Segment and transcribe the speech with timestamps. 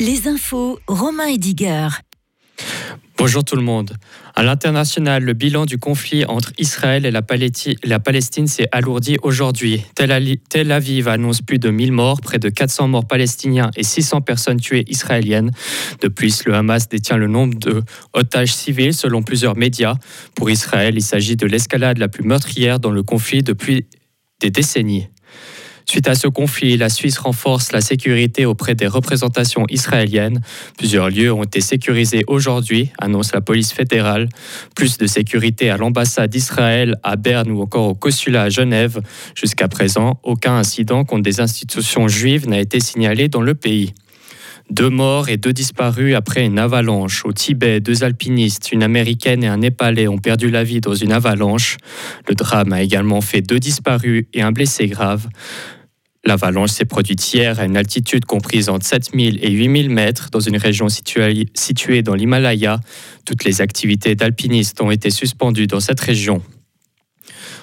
[0.00, 1.88] Les infos, Romain Ediger.
[3.18, 3.98] Bonjour tout le monde.
[4.34, 9.84] À l'international, le bilan du conflit entre Israël et la, Palestine s'est alourdi aujourd'hui.
[9.94, 14.58] Tel Aviv annonce plus de 1000 morts, près de 400 morts palestiniens et 600 personnes
[14.58, 15.50] tuées israéliennes.
[16.00, 17.82] De plus, le Hamas détient le nombre de
[18.14, 19.96] otages civils selon plusieurs médias.
[20.34, 23.84] Pour Israël, il s'agit de l'escalade la plus meurtrière dans le conflit depuis
[24.40, 25.08] des décennies.
[25.90, 30.40] Suite à ce conflit, la Suisse renforce la sécurité auprès des représentations israéliennes.
[30.78, 34.28] Plusieurs lieux ont été sécurisés aujourd'hui, annonce la police fédérale.
[34.76, 39.00] Plus de sécurité à l'ambassade d'Israël à Berne ou encore au consulat à Genève.
[39.34, 43.92] Jusqu'à présent, aucun incident contre des institutions juives n'a été signalé dans le pays.
[44.70, 47.24] Deux morts et deux disparus après une avalanche.
[47.24, 51.10] Au Tibet, deux alpinistes, une américaine et un népalais ont perdu la vie dans une
[51.10, 51.78] avalanche.
[52.28, 55.26] Le drame a également fait deux disparus et un blessé grave.
[56.24, 60.58] L'avalanche s'est produite hier à une altitude comprise entre 7000 et 8000 mètres dans une
[60.58, 62.80] région située, dans l'Himalaya.
[63.24, 66.42] Toutes les activités d'alpinistes ont été suspendues dans cette région.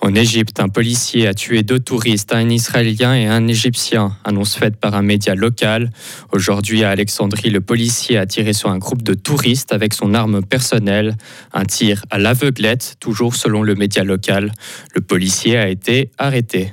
[0.00, 4.76] En Égypte, un policier a tué deux touristes, un Israélien et un Égyptien, annonce faite
[4.76, 5.90] par un média local.
[6.32, 10.42] Aujourd'hui, à Alexandrie, le policier a tiré sur un groupe de touristes avec son arme
[10.44, 11.16] personnelle.
[11.52, 14.52] Un tir à l'aveuglette, toujours selon le média local.
[14.94, 16.72] Le policier a été arrêté.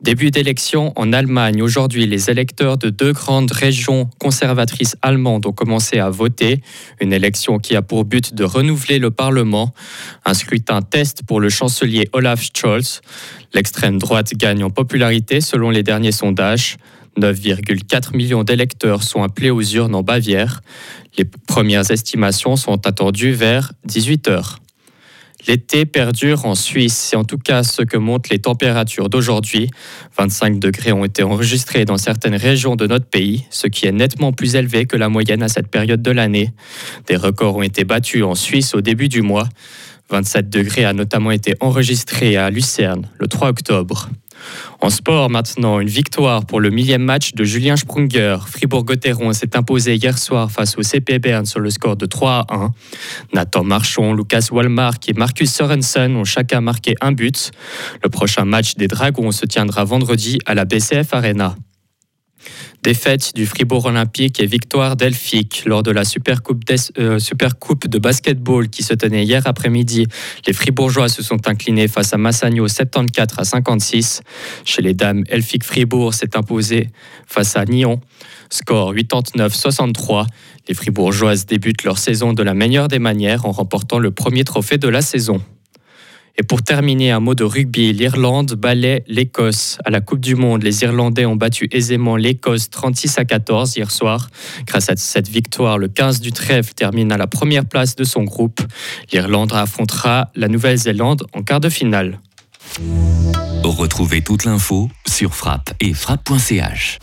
[0.00, 1.60] Début d'élection en Allemagne.
[1.62, 6.62] Aujourd'hui, les électeurs de deux grandes régions conservatrices allemandes ont commencé à voter.
[7.02, 9.74] Une élection qui a pour but de renouveler le Parlement.
[10.24, 13.02] Un scrutin test pour le chancelier Olaf Scholz.
[13.52, 16.78] L'extrême droite gagne en popularité selon les derniers sondages.
[17.18, 20.62] 9,4 millions d'électeurs sont appelés aux urnes en Bavière.
[21.18, 24.60] Les premières estimations sont attendues vers 18 heures.
[25.46, 29.70] L'été perdure en Suisse, c'est en tout cas ce que montrent les températures d'aujourd'hui.
[30.16, 34.32] 25 degrés ont été enregistrés dans certaines régions de notre pays, ce qui est nettement
[34.32, 36.52] plus élevé que la moyenne à cette période de l'année.
[37.06, 39.48] Des records ont été battus en Suisse au début du mois.
[40.10, 44.10] 27 degrés a notamment été enregistré à Lucerne le 3 octobre.
[44.80, 48.38] En sport maintenant, une victoire pour le millième match de Julien Sprunger.
[48.46, 52.54] Fribourg-Gotteron s'est imposé hier soir face au CP Bern sur le score de 3 à
[52.54, 52.72] 1.
[53.34, 57.52] Nathan Marchon, Lucas Walmark et Marcus Sorensen ont chacun marqué un but.
[58.02, 61.56] Le prochain match des Dragons se tiendra vendredi à la BCF Arena.
[62.82, 66.64] Défaite du Fribourg Olympique et victoire d'Elfic lors de la Supercoupe,
[66.98, 70.06] euh, Supercoupe de basketball qui se tenait hier après-midi.
[70.46, 74.22] Les Fribourgeois se sont inclinés face à Massagno 74 à 56.
[74.64, 76.88] Chez les dames, Elfic Fribourg s'est imposé
[77.26, 78.00] face à Nyon.
[78.48, 80.26] Score 89-63.
[80.66, 84.78] Les Fribourgeoises débutent leur saison de la meilleure des manières en remportant le premier trophée
[84.78, 85.42] de la saison.
[86.36, 87.92] Et pour terminer, un mot de rugby.
[87.92, 89.78] L'Irlande balaie l'Écosse.
[89.84, 93.90] À la Coupe du Monde, les Irlandais ont battu aisément l'Écosse 36 à 14 hier
[93.90, 94.30] soir.
[94.66, 98.24] Grâce à cette victoire, le 15 du trèfle termine à la première place de son
[98.24, 98.60] groupe.
[99.12, 102.18] L'Irlande affrontera la Nouvelle-Zélande en quart de finale.
[103.64, 106.98] Retrouvez toute l'info sur frappe et frappe.ch.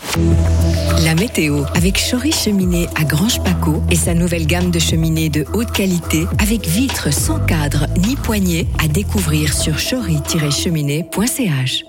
[1.03, 5.45] La météo avec Chory Cheminée à Grange Paco et sa nouvelle gamme de cheminées de
[5.53, 11.83] haute qualité avec vitres sans cadre ni poignée à découvrir sur chory-cheminée.ch.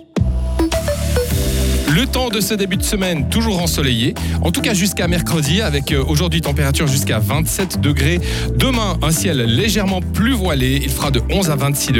[1.98, 4.14] Le temps de ce début de semaine, toujours ensoleillé.
[4.42, 8.20] En tout cas jusqu'à mercredi, avec euh, aujourd'hui température jusqu'à 27 degrés.
[8.54, 10.80] Demain, un ciel légèrement plus voilé.
[10.82, 11.96] Il fera de 11 à 26 degrés.